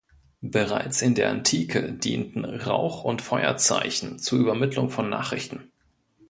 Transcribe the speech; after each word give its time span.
Bereits 0.41 1.03
in 1.03 1.13
der 1.13 1.29
Antike 1.29 1.91
dienten 1.93 2.43
Rauch- 2.43 3.03
und 3.03 3.21
Feuerzeichen 3.21 4.17
zur 4.17 4.39
Übermittlung 4.39 4.89
von 4.89 5.09
Nachrichten. 5.11 5.69